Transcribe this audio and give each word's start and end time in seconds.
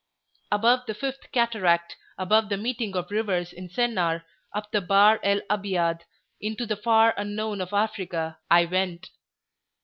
Above 0.51 0.87
the 0.87 0.95
fifth 0.95 1.31
cataract, 1.31 1.95
above 2.17 2.49
the 2.49 2.57
meeting 2.57 2.95
of 2.95 3.11
rivers 3.11 3.53
in 3.53 3.69
Sennar, 3.69 4.23
up 4.51 4.71
the 4.71 4.81
Bahr 4.81 5.19
el 5.21 5.41
Abiad, 5.47 6.05
into 6.39 6.65
the 6.65 6.75
far 6.75 7.13
unknown 7.17 7.61
of 7.61 7.71
Africa, 7.71 8.39
I 8.49 8.65
went. 8.65 9.11